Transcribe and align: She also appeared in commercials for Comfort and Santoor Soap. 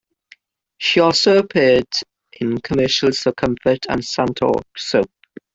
She 0.79 0.99
also 0.99 1.37
appeared 1.37 1.85
in 2.39 2.59
commercials 2.61 3.19
for 3.19 3.33
Comfort 3.33 3.85
and 3.87 4.01
Santoor 4.01 4.63
Soap. 4.75 5.11